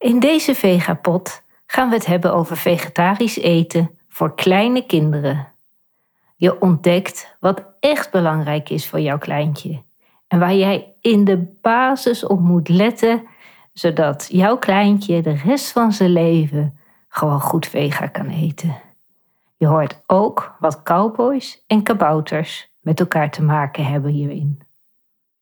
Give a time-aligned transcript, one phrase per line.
[0.00, 5.52] In deze vegapot gaan we het hebben over vegetarisch eten voor kleine kinderen.
[6.36, 9.82] Je ontdekt wat echt belangrijk is voor jouw kleintje
[10.28, 13.26] en waar jij in de basis op moet letten,
[13.72, 16.78] zodat jouw kleintje de rest van zijn leven
[17.08, 18.76] gewoon goed vega kan eten.
[19.56, 24.62] Je hoort ook wat cowboys en kabouters met elkaar te maken hebben hierin.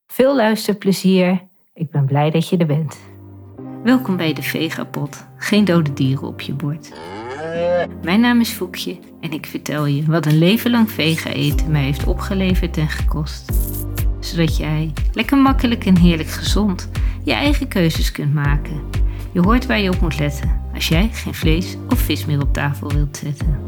[0.06, 1.46] Veel luisterplezier.
[1.74, 3.17] Ik ben blij dat je er bent.
[3.82, 5.26] Welkom bij de Vegapot.
[5.36, 6.92] Geen dode dieren op je bord.
[8.02, 11.82] Mijn naam is Foekje en ik vertel je wat een leven lang vega eten mij
[11.82, 13.52] heeft opgeleverd en gekost.
[14.20, 16.90] Zodat jij lekker makkelijk en heerlijk gezond
[17.24, 18.82] je eigen keuzes kunt maken.
[19.32, 22.52] Je hoort waar je op moet letten als jij geen vlees of vis meer op
[22.52, 23.67] tafel wilt zetten.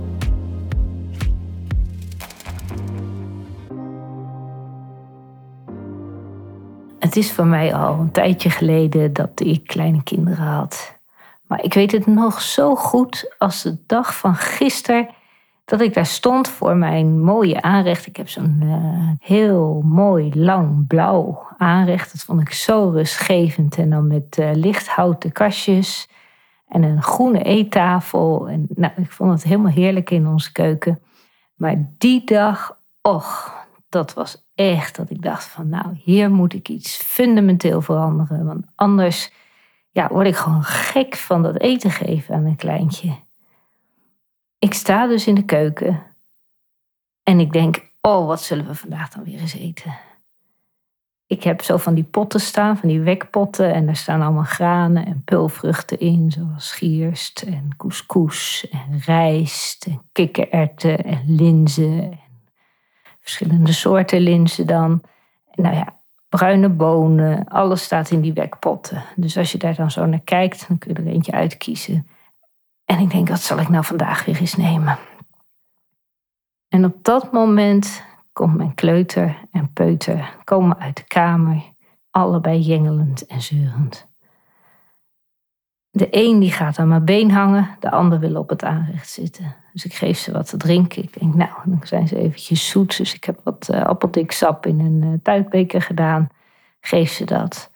[7.11, 10.99] Het is voor mij al een tijdje geleden dat ik kleine kinderen had.
[11.47, 15.09] Maar ik weet het nog zo goed als de dag van gisteren
[15.65, 18.07] dat ik daar stond voor mijn mooie aanrecht.
[18.07, 22.13] Ik heb zo'n uh, heel mooi lang blauw aanrecht.
[22.13, 23.77] Dat vond ik zo rustgevend.
[23.77, 26.09] En dan met uh, lichthouten kastjes
[26.69, 28.49] en een groene eettafel.
[28.49, 31.01] En nou, ik vond het helemaal heerlijk in onze keuken.
[31.55, 33.55] Maar die dag, och,
[33.89, 38.45] dat was echt dat ik dacht van nou, hier moet ik iets fundamenteel veranderen.
[38.45, 39.33] Want anders
[39.91, 43.15] ja, word ik gewoon gek van dat eten geven aan een kleintje.
[44.59, 46.03] Ik sta dus in de keuken
[47.23, 49.99] en ik denk, oh, wat zullen we vandaag dan weer eens eten?
[51.27, 53.75] Ik heb zo van die potten staan, van die wekpotten.
[53.75, 60.03] En daar staan allemaal granen en pulvruchten in, zoals gierst en couscous en rijst en
[60.13, 62.19] kikkererwten en linzen
[63.21, 65.03] verschillende soorten linzen dan.
[65.55, 69.05] Nou ja, bruine bonen, alles staat in die wekpotten.
[69.17, 72.07] Dus als je daar dan zo naar kijkt, dan kun je er eentje uitkiezen.
[72.85, 74.99] En ik denk, wat zal ik nou vandaag weer eens nemen?
[76.69, 81.63] En op dat moment komt mijn kleuter en peuter komen uit de kamer,
[82.11, 84.10] allebei jengelend en zeurend.
[85.91, 89.57] De een die gaat aan mijn been hangen, de ander wil op het aanrecht zitten.
[89.73, 91.03] Dus ik geef ze wat te drinken.
[91.03, 92.97] Ik denk, nou, dan zijn ze eventjes zoet.
[92.97, 93.91] Dus ik heb wat uh,
[94.61, 96.29] in een uh, tuitbeker gedaan.
[96.81, 97.71] Geef ze dat.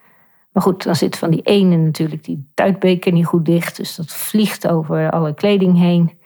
[0.52, 3.76] Maar goed, dan zit van die ene natuurlijk die tuitbeker niet goed dicht.
[3.76, 6.18] Dus dat vliegt over alle kleding heen.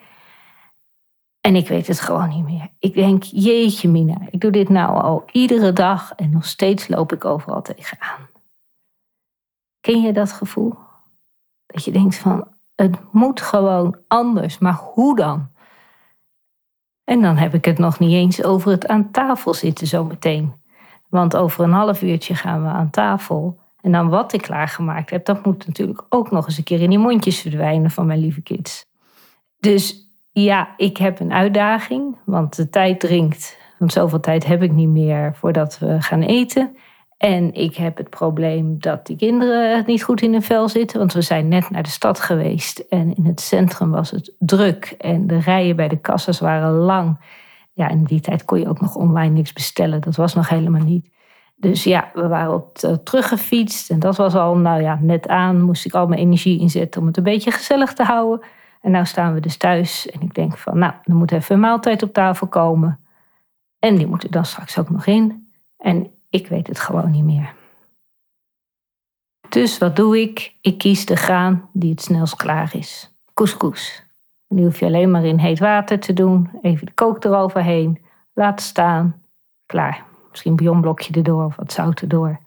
[1.40, 2.68] En ik weet het gewoon niet meer.
[2.78, 7.12] Ik denk, jeetje mina, ik doe dit nou al iedere dag en nog steeds loop
[7.12, 8.28] ik overal tegenaan.
[9.80, 10.74] Ken je dat gevoel?
[11.68, 15.48] Dat je denkt van, het moet gewoon anders, maar hoe dan?
[17.04, 20.52] En dan heb ik het nog niet eens over het aan tafel zitten zometeen.
[21.08, 23.58] Want over een half uurtje gaan we aan tafel.
[23.80, 26.90] En dan wat ik klaargemaakt heb, dat moet natuurlijk ook nog eens een keer in
[26.90, 28.86] die mondjes verdwijnen van mijn lieve kids.
[29.58, 33.56] Dus ja, ik heb een uitdaging, want de tijd dringt.
[33.78, 36.76] Want zoveel tijd heb ik niet meer voordat we gaan eten.
[37.18, 40.98] En ik heb het probleem dat die kinderen niet goed in hun vel zitten.
[40.98, 42.78] Want we zijn net naar de stad geweest.
[42.78, 44.94] En in het centrum was het druk.
[44.98, 47.20] En de rijen bij de kassas waren lang.
[47.72, 50.00] Ja, in die tijd kon je ook nog online niks bestellen.
[50.00, 51.08] Dat was nog helemaal niet.
[51.56, 53.90] Dus ja, we waren op teruggefietst.
[53.90, 55.62] En dat was al, nou ja, net aan.
[55.62, 58.46] Moest ik al mijn energie inzetten om het een beetje gezellig te houden.
[58.80, 60.10] En nu staan we dus thuis.
[60.10, 63.00] En ik denk van, nou, er moet even een maaltijd op tafel komen.
[63.78, 65.48] En die moet er dan straks ook nog in.
[65.78, 67.54] En ik weet het gewoon niet meer.
[69.48, 70.54] Dus wat doe ik?
[70.60, 73.14] Ik kies de graan die het snelst klaar is.
[73.34, 74.06] Couscous.
[74.48, 76.50] Nu hoef je alleen maar in heet water te doen.
[76.62, 78.04] Even de kook eroverheen.
[78.32, 79.22] Laten staan.
[79.66, 80.04] Klaar.
[80.30, 82.40] Misschien een bouillonblokje erdoor of wat zout erdoor.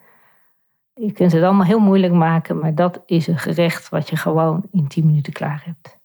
[0.94, 4.64] Je kunt het allemaal heel moeilijk maken, maar dat is een gerecht wat je gewoon
[4.72, 5.98] in 10 minuten klaar hebt.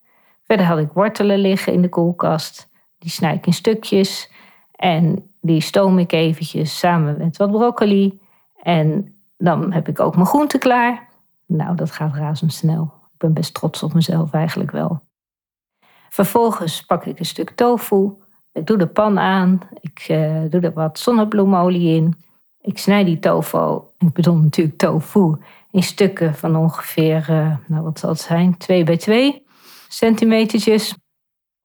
[0.42, 2.70] Verder had ik wortelen liggen in de koelkast.
[2.98, 4.32] Die snij ik in stukjes.
[4.72, 8.20] En die stoom ik eventjes samen met wat broccoli.
[8.62, 11.08] En dan heb ik ook mijn groenten klaar.
[11.46, 12.82] Nou, dat gaat razendsnel.
[12.82, 15.00] Ik ben best trots op mezelf eigenlijk wel.
[16.08, 18.12] Vervolgens pak ik een stuk tofu.
[18.52, 19.60] Ik doe de pan aan.
[19.80, 22.14] Ik uh, doe er wat zonnebloemolie in.
[22.60, 25.36] Ik snij die tofu, ik bedoel natuurlijk tofu,
[25.70, 29.46] in stukken van ongeveer, uh, nou wat zal het zijn, 2 bij 2
[29.88, 30.94] centimetertjes.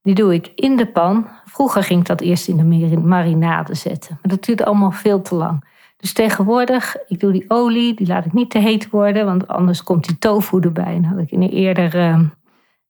[0.02, 1.28] Die doe ik in de pan.
[1.46, 4.18] Vroeger ging ik dat eerst in de marinade zetten.
[4.22, 5.70] Maar dat duurt allemaal veel te lang.
[5.98, 9.84] Dus tegenwoordig, ik doe die olie, die laat ik niet te heet worden, want anders
[9.84, 10.96] komt die tofu erbij.
[10.96, 12.20] En had ik in een eerder uh,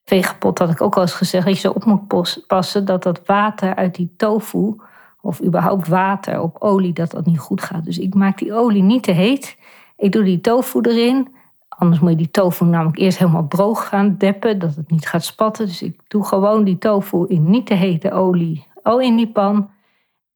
[0.03, 2.07] vegapot had ik ook al eens gezegd dat je zo op moet
[2.47, 4.75] passen dat dat water uit die tofu,
[5.21, 7.85] of überhaupt water op olie, dat dat niet goed gaat.
[7.85, 9.57] Dus ik maak die olie niet te heet.
[9.97, 11.27] Ik doe die tofu erin,
[11.81, 15.23] Anders moet je die tofu namelijk eerst helemaal droog gaan deppen, dat het niet gaat
[15.23, 15.65] spatten.
[15.65, 19.69] Dus ik doe gewoon die tofu in niet te hete olie al in die pan.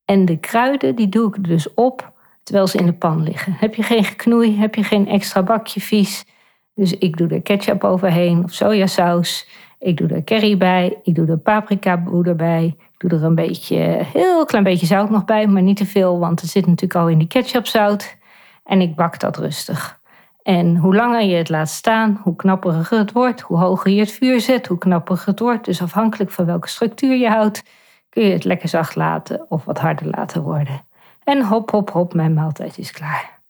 [0.06, 2.14] En de kruiden, die doe ik dus op
[2.44, 3.54] terwijl ze in de pan liggen.
[3.58, 6.26] Heb je geen geknoei, heb je geen extra bakje vies.
[6.74, 9.50] Dus ik doe er ketchup overheen of sojasaus.
[9.80, 11.98] Ik doe er curry bij, ik doe er paprika
[12.36, 12.66] bij.
[12.66, 13.76] Ik doe er een beetje,
[14.14, 17.10] heel klein beetje zout nog bij, maar niet te veel, want het zit natuurlijk al
[17.10, 18.18] in die ketchupzout.
[18.64, 20.04] En ik bak dat rustig.
[20.46, 23.42] En hoe langer je het laat staan, hoe knapperiger het wordt.
[23.42, 25.66] Hoe hoger je het vuur zet, hoe knapperiger het wordt.
[25.66, 27.64] Dus afhankelijk van welke structuur je houdt,
[28.10, 30.86] kun je het lekker zacht laten of wat harder laten worden.
[31.24, 33.42] En hop, hop, hop, mijn maaltijd is klaar.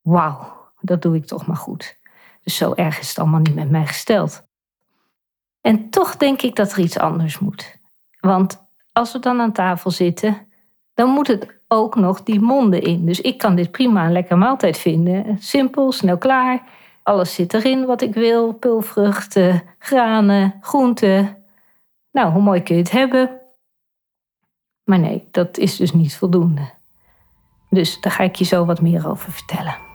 [0.00, 1.98] Wauw, dat doe ik toch maar goed.
[2.42, 4.42] Dus zo erg is het allemaal niet met mij gesteld.
[5.60, 7.78] En toch denk ik dat er iets anders moet.
[8.20, 10.48] Want als we dan aan tafel zitten,
[10.94, 13.06] dan moet het ook nog die monden in.
[13.06, 15.36] Dus ik kan dit prima een lekker maaltijd vinden.
[15.38, 16.62] Simpel, snel klaar.
[17.02, 18.52] Alles zit erin wat ik wil.
[18.52, 21.44] Pulvruchten, granen, groenten.
[22.12, 23.40] Nou, hoe mooi kun je het hebben?
[24.84, 26.70] Maar nee, dat is dus niet voldoende.
[27.70, 29.85] Dus daar ga ik je zo wat meer over vertellen.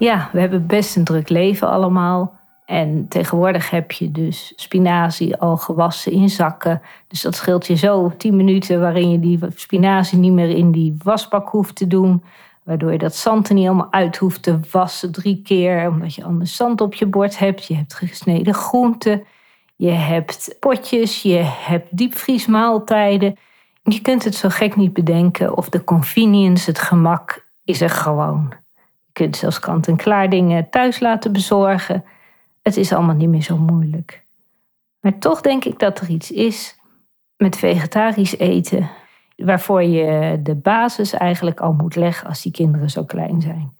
[0.00, 2.38] Ja, we hebben best een druk leven allemaal.
[2.66, 6.82] En tegenwoordig heb je dus spinazie al gewassen in zakken.
[7.08, 10.96] Dus dat scheelt je zo 10 minuten waarin je die spinazie niet meer in die
[11.02, 12.22] wasbak hoeft te doen.
[12.62, 15.88] Waardoor je dat zand er niet helemaal uit hoeft te wassen drie keer.
[15.88, 17.66] Omdat je anders zand op je bord hebt.
[17.66, 19.22] Je hebt gesneden groenten.
[19.76, 21.22] Je hebt potjes.
[21.22, 23.36] Je hebt diepvriesmaaltijden.
[23.82, 25.56] Je kunt het zo gek niet bedenken.
[25.56, 28.59] Of de convenience, het gemak, is er gewoon.
[29.20, 32.04] Kunt zelfs kant-en-klaar dingen thuis laten bezorgen.
[32.62, 34.24] Het is allemaal niet meer zo moeilijk.
[35.00, 36.78] Maar toch denk ik dat er iets is
[37.36, 38.90] met vegetarisch eten
[39.36, 43.76] waarvoor je de basis eigenlijk al moet leggen als die kinderen zo klein zijn.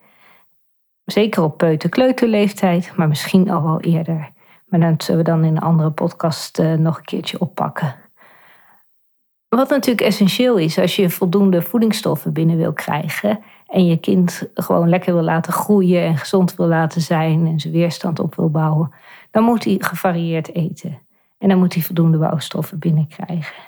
[1.04, 4.30] Zeker op peuter-kleuterleeftijd, maar misschien al wel eerder.
[4.66, 7.94] Maar dat zullen we dan in een andere podcast uh, nog een keertje oppakken.
[9.56, 14.88] Wat natuurlijk essentieel is als je voldoende voedingsstoffen binnen wil krijgen en je kind gewoon
[14.88, 18.92] lekker wil laten groeien en gezond wil laten zijn en zijn weerstand op wil bouwen,
[19.30, 20.98] dan moet hij gevarieerd eten.
[21.38, 23.62] En dan moet hij voldoende bouwstoffen binnenkrijgen.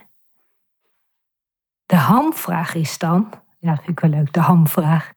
[1.87, 5.12] De hamvraag is dan, ja, vind ik wel leuk, de hamvraag.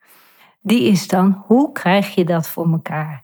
[0.62, 3.24] Die is dan, hoe krijg je dat voor elkaar?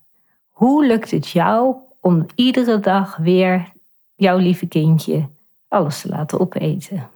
[0.50, 3.72] Hoe lukt het jou om iedere dag weer
[4.16, 5.30] jouw lieve kindje
[5.68, 7.10] alles te laten opeten?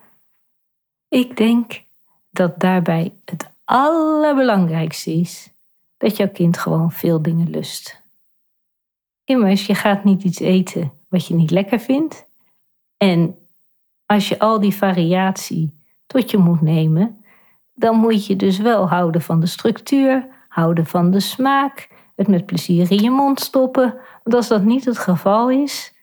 [1.16, 1.84] Ik denk
[2.32, 5.54] dat daarbij het allerbelangrijkste is
[5.98, 8.04] dat jouw kind gewoon veel dingen lust.
[9.24, 12.26] Immers, je gaat niet iets eten wat je niet lekker vindt.
[12.98, 13.36] En
[14.06, 15.74] als je al die variatie
[16.08, 17.24] tot je moet nemen,
[17.74, 22.46] dan moet je dus wel houden van de structuur, houden van de smaak, het met
[22.46, 23.96] plezier in je mond stoppen.
[24.24, 25.95] Want als dat niet het geval is,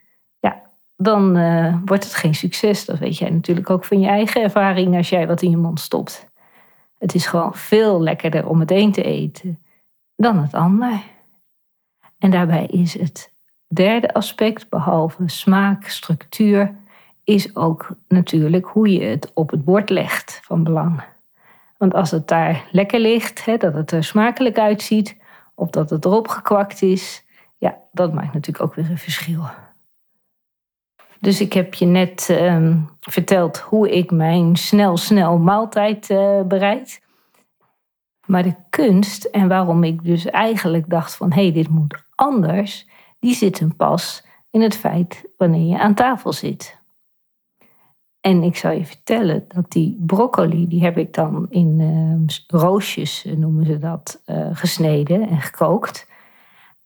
[1.03, 2.85] dan uh, wordt het geen succes.
[2.85, 5.81] Dat weet jij natuurlijk ook van je eigen ervaring als jij wat in je mond
[5.81, 6.31] stopt.
[6.99, 9.59] Het is gewoon veel lekkerder om het een te eten
[10.17, 11.03] dan het ander.
[12.19, 13.33] En daarbij is het
[13.67, 16.75] derde aspect, behalve smaak, structuur,
[17.25, 21.03] is ook natuurlijk hoe je het op het bord legt van belang.
[21.79, 25.17] Want als het daar lekker ligt, hè, dat het er smakelijk uitziet,
[25.55, 27.25] of dat het erop gekwakt is,
[27.59, 29.45] ja, dat maakt natuurlijk ook weer een verschil.
[31.23, 37.03] Dus ik heb je net ehm, verteld hoe ik mijn snel, snel maaltijd uh, bereid.
[38.27, 42.89] Maar de kunst en waarom ik dus eigenlijk dacht van hé, hey, dit moet anders,
[43.19, 46.79] die zit hem pas in het feit wanneer je aan tafel zit.
[48.21, 53.25] En ik zal je vertellen dat die broccoli, die heb ik dan in uh, roosjes,
[53.25, 56.09] eh, noemen ze dat, uh, gesneden en gekookt.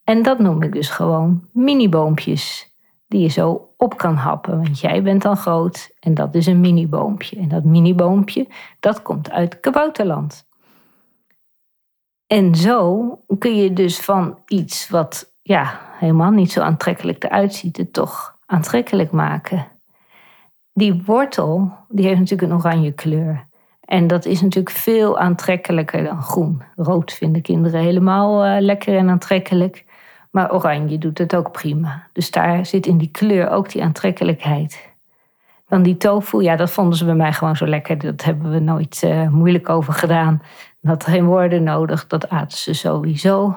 [0.05, 2.75] En dat noem ik dus gewoon mini-boompjes
[3.07, 4.57] die je zo op kan happen.
[4.63, 7.37] Want jij bent dan groot en dat is een mini-boompje.
[7.37, 8.47] En dat mini-boompje,
[8.81, 10.47] dat komt uit kabouterland.
[12.27, 17.77] En zo kun je dus van iets wat ja, helemaal niet zo aantrekkelijk eruit ziet,
[17.77, 19.67] het toch aantrekkelijk maken
[20.77, 23.47] die wortel, die heeft natuurlijk een oranje kleur.
[23.81, 26.63] En dat is natuurlijk veel aantrekkelijker dan groen.
[26.75, 29.85] Rood vinden kinderen helemaal uh, lekker en aantrekkelijk.
[30.37, 32.07] Maar oranje doet het ook prima.
[32.13, 34.95] Dus daar zit in die kleur ook die aantrekkelijkheid.
[35.69, 37.99] Dan die tofu, ja, dat vonden ze bij mij gewoon zo lekker.
[37.99, 40.43] Dat hebben we nooit uh, moeilijk over gedaan.
[40.81, 43.57] Dat had geen woorden nodig, dat aten ze sowieso.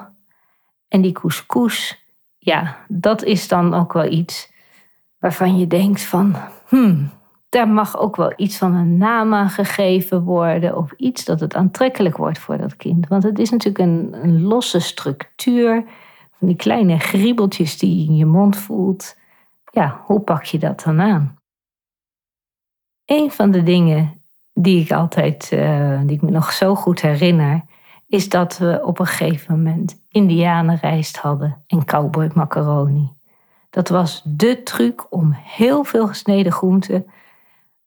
[0.88, 2.04] En die couscous,
[2.38, 4.52] ja, dat is dan ook wel iets
[5.18, 6.36] waarvan je denkt van,
[6.68, 7.10] hmm,
[7.48, 11.54] daar mag ook wel iets van een naam aan gegeven worden of iets dat het
[11.54, 13.08] aantrekkelijk wordt voor dat kind.
[13.08, 15.84] Want het is natuurlijk een losse structuur
[16.40, 19.16] die kleine griebeltjes die je in je mond voelt.
[19.72, 21.38] Ja, hoe pak je dat dan aan?
[23.04, 27.62] Een van de dingen die ik altijd, uh, die ik me nog zo goed herinner,
[28.06, 33.12] is dat we op een gegeven moment indianenrijst hadden en cowboy macaroni.
[33.70, 37.06] Dat was de truc om heel veel gesneden groenten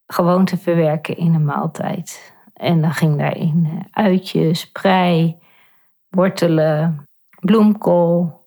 [0.08, 2.34] gewoon te verwerken in een maaltijd.
[2.54, 5.38] En dan ging daarin eh, uitjes, prei,
[6.10, 7.08] wortelen,
[7.40, 8.43] bloemkool,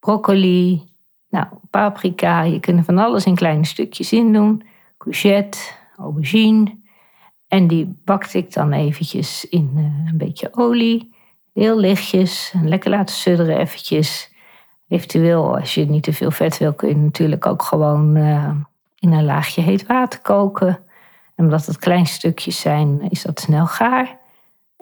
[0.00, 0.88] broccoli,
[1.28, 2.42] nou, paprika.
[2.42, 4.62] Je kunt er van alles in kleine stukjes in doen.
[4.98, 5.58] Courgette,
[5.96, 6.78] aubergine.
[7.48, 11.14] En die bakte ik dan eventjes in eh, een beetje olie.
[11.52, 12.52] Heel lichtjes.
[12.54, 14.32] En lekker laten sudderen eventjes.
[14.88, 18.50] Eventueel, als je niet te veel vet wil, kun je natuurlijk ook gewoon uh,
[18.98, 20.78] in een laagje heet water koken.
[21.34, 24.18] En omdat het klein stukjes zijn, is dat snel gaar.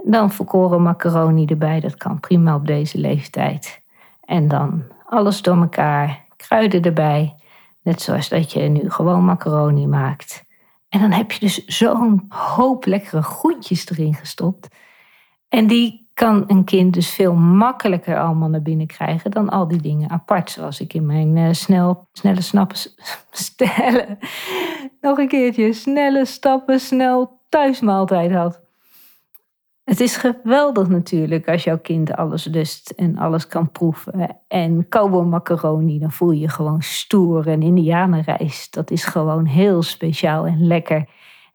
[0.04, 3.82] Dan volkoren macaroni erbij, dat kan prima op deze leeftijd.
[4.24, 7.34] En dan alles door elkaar, kruiden erbij.
[7.82, 10.44] Net zoals dat je nu gewoon macaroni maakt.
[10.88, 14.68] En dan heb je dus zo'n hoop lekkere groentjes erin gestopt.
[15.48, 19.80] En die kan een kind dus veel makkelijker allemaal naar binnen krijgen dan al die
[19.80, 20.50] dingen apart.
[20.50, 22.76] Zoals ik in mijn uh, snel, snelle snappen,
[23.30, 24.18] stellen.
[25.00, 28.60] Nog een keertje, snelle stappen, snel thuismaaltijd had.
[29.88, 34.36] Het is geweldig natuurlijk als jouw kind alles lust en alles kan proeven.
[34.48, 37.46] En cowboy macaroni, dan voel je gewoon stoer.
[37.46, 41.08] En indianenrijst, dat is gewoon heel speciaal en lekker.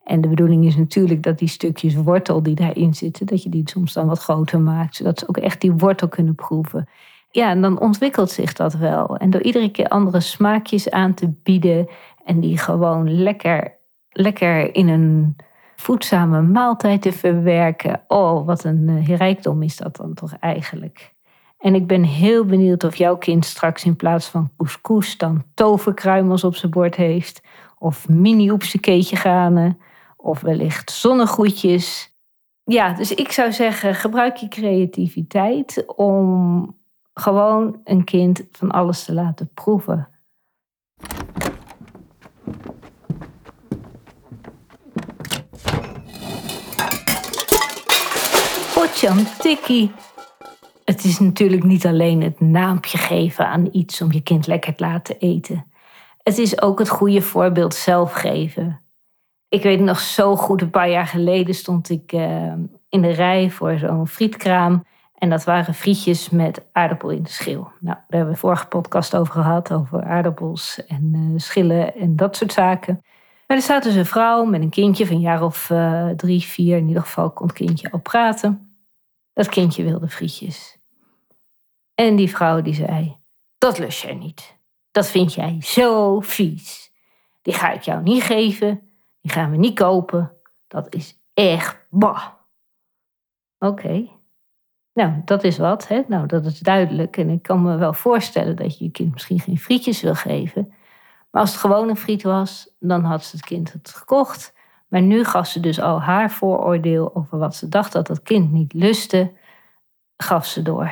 [0.03, 3.69] En de bedoeling is natuurlijk dat die stukjes wortel die daarin zitten, dat je die
[3.69, 6.87] soms dan wat groter maakt, zodat ze ook echt die wortel kunnen proeven.
[7.31, 9.17] Ja, en dan ontwikkelt zich dat wel.
[9.17, 11.87] En door iedere keer andere smaakjes aan te bieden
[12.25, 13.77] en die gewoon lekker,
[14.09, 15.35] lekker in een
[15.75, 18.01] voedzame maaltijd te verwerken.
[18.07, 21.13] Oh, wat een uh, rijkdom is dat dan toch eigenlijk.
[21.57, 26.43] En ik ben heel benieuwd of jouw kind straks in plaats van couscous dan toverkruimels
[26.43, 27.41] op zijn bord heeft.
[27.77, 29.79] Of mini oepsekeetje granen.
[30.17, 32.15] Of wellicht zonnegoedjes.
[32.63, 36.77] Ja, dus ik zou zeggen, gebruik je creativiteit om
[37.13, 40.07] gewoon een kind van alles te laten proeven.
[49.11, 49.91] Tikkie.
[50.85, 54.83] Het is natuurlijk niet alleen het naampje geven aan iets om je kind lekker te
[54.83, 55.65] laten eten.
[56.17, 58.81] Het is ook het goede voorbeeld zelf geven.
[59.49, 62.53] Ik weet nog zo goed, een paar jaar geleden stond ik uh,
[62.89, 64.85] in de rij voor zo'n frietkraam.
[65.17, 67.71] En dat waren frietjes met aardappel in de schil.
[67.79, 72.35] Nou, daar hebben we vorige podcast over gehad, over aardappels en uh, schillen en dat
[72.35, 73.03] soort zaken.
[73.47, 76.41] Maar er staat dus een vrouw met een kindje van een jaar of uh, drie,
[76.41, 76.77] vier.
[76.77, 78.62] In ieder geval kon het kindje al praten.
[79.33, 80.77] Dat kindje wilde frietjes.
[81.95, 83.17] En die vrouw die zei,
[83.57, 84.57] dat lust jij niet.
[84.91, 86.91] Dat vind jij zo vies.
[87.41, 88.91] Die ga ik jou niet geven.
[89.21, 90.31] Die gaan we niet kopen.
[90.67, 92.27] Dat is echt bah.
[93.59, 94.07] Oké.
[94.93, 95.87] Nou, dat is wat.
[95.87, 96.01] Hè?
[96.07, 97.17] Nou, dat is duidelijk.
[97.17, 100.73] En ik kan me wel voorstellen dat je je kind misschien geen frietjes wil geven.
[101.31, 104.53] Maar als het gewoon een friet was, dan had het kind het gekocht.
[104.93, 108.51] Maar nu gaf ze dus al haar vooroordeel over wat ze dacht dat het kind
[108.51, 109.31] niet lustte,
[110.17, 110.91] gaf ze door.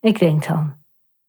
[0.00, 0.74] Ik denk dan,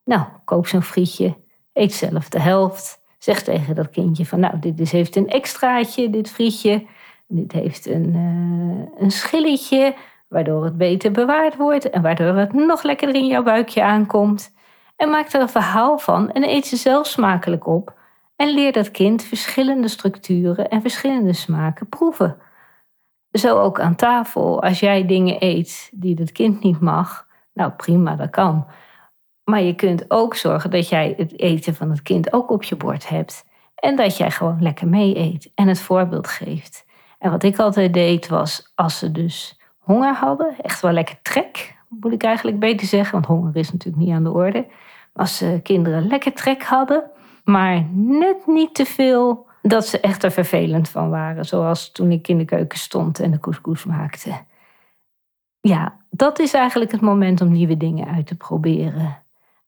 [0.03, 1.35] nou, koop zo'n frietje,
[1.73, 3.01] eet zelf de helft.
[3.17, 6.85] Zeg tegen dat kindje van, nou, dit is, heeft een extraatje, dit frietje.
[7.27, 9.95] Dit heeft een, uh, een schilletje,
[10.27, 14.53] waardoor het beter bewaard wordt en waardoor het nog lekkerder in jouw buikje aankomt.
[14.95, 17.99] En maak er een verhaal van en eet ze zelf smakelijk op.
[18.41, 22.37] En leer dat kind verschillende structuren en verschillende smaken proeven.
[23.31, 24.63] Zo ook aan tafel.
[24.63, 28.67] Als jij dingen eet die het kind niet mag, nou prima, dat kan.
[29.43, 32.75] Maar je kunt ook zorgen dat jij het eten van het kind ook op je
[32.75, 33.45] bord hebt.
[33.75, 36.85] En dat jij gewoon lekker mee eet en het voorbeeld geeft.
[37.19, 41.77] En wat ik altijd deed was, als ze dus honger hadden, echt wel lekker trek,
[41.89, 44.67] moet ik eigenlijk beter zeggen, want honger is natuurlijk niet aan de orde.
[45.13, 47.11] Als ze kinderen lekker trek hadden,
[47.43, 51.45] maar net niet te veel dat ze echt er vervelend van waren.
[51.45, 54.43] Zoals toen ik in de keuken stond en de couscous maakte.
[55.61, 59.23] Ja, dat is eigenlijk het moment om nieuwe dingen uit te proberen.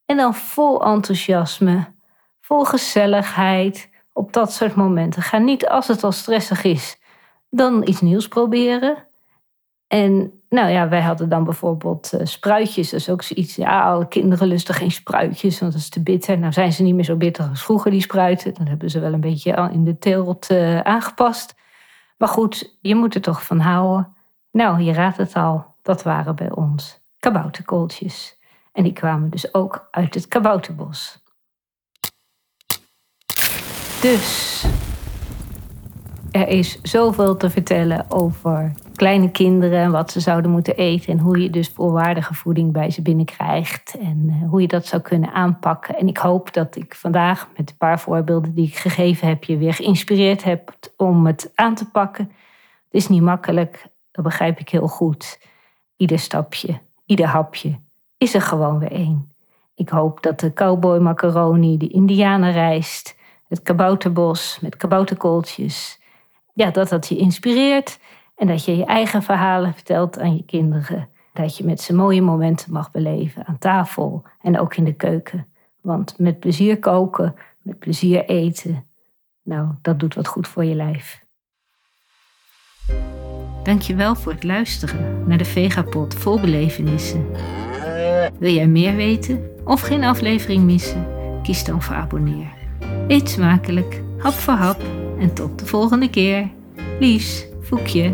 [0.06, 1.94] En dan vol enthousiasme,
[2.42, 5.22] vol gezelligheid op dat soort momenten.
[5.22, 7.00] Ga niet als het al stressig is,
[7.50, 9.08] dan iets nieuws proberen.
[9.88, 12.90] En nou ja, wij hadden dan bijvoorbeeld uh, spruitjes.
[12.90, 13.56] Dat is ook zoiets.
[13.56, 16.40] Ja, alle kinderen lusten geen spruitjes, want dat is te bitter.
[16.40, 18.54] Nou zijn ze niet meer zo bitter als vroeger, die spruiten.
[18.54, 21.56] Dan hebben ze wel een beetje in de teelt uh, aangepast.
[22.18, 24.16] Maar goed, je moet er toch van houden.
[24.52, 25.66] Nou, je raadt het al.
[25.82, 28.40] Dat waren bij ons kabouterkooltjes.
[28.72, 31.24] En die kwamen dus ook uit het kabouterbos.
[34.02, 34.63] Dus
[36.32, 41.13] er is zoveel te vertellen over kleine kinderen en wat ze zouden moeten eten.
[41.13, 43.95] En hoe je dus volwaardige voeding bij ze binnenkrijgt.
[44.00, 45.97] En eh, hoe je dat zou kunnen aanpakken.
[45.97, 49.57] En ik hoop dat ik vandaag met een paar voorbeelden die ik gegeven heb, je
[49.57, 52.25] weer geïnspireerd heb om het aan te pakken.
[52.83, 55.39] Het is niet makkelijk, dat begrijp ik heel goed.
[55.95, 57.79] Ieder stapje, ieder hapje
[58.17, 59.31] is er gewoon weer één.
[59.75, 66.01] Ik hoop dat de cowboy macaroni, de indianenrijst, het kabouterbos met kabouterkooltjes,
[66.53, 68.00] ja, dat dat je inspireert
[68.36, 71.10] en dat je je eigen verhalen vertelt aan je kinderen.
[71.34, 75.48] Dat je met ze mooie momenten mag beleven aan tafel en ook in de keuken.
[75.82, 78.86] Want met plezier koken, met plezier eten,
[79.44, 81.25] nou, dat doet wat goed voor je lijf.
[83.63, 87.25] Dankjewel voor het luisteren naar de Vegapod vol belevenissen.
[88.40, 91.08] Wil jij meer weten of geen aflevering missen?
[91.44, 92.48] Kies dan voor abonneer.
[93.08, 94.82] Eet smakelijk, hap voor hap
[95.20, 96.50] en tot de volgende keer.
[97.00, 98.13] Lies, Foekje.